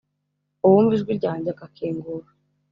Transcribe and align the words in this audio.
Uwumva 0.65 0.93
ijwi 0.97 1.11
ryanjye 1.19 1.49
agakingura 1.51 2.27